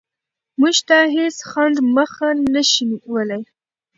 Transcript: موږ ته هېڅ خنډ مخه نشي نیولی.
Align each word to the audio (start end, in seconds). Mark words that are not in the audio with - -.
موږ 0.59 0.75
ته 0.87 0.97
هېڅ 1.15 1.35
خنډ 1.49 1.75
مخه 1.95 2.27
نشي 2.53 2.83
نیولی. 2.91 3.41